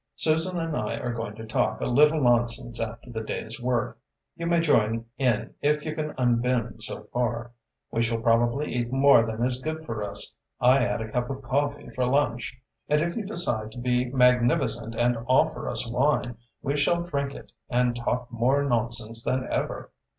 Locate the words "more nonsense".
18.31-19.23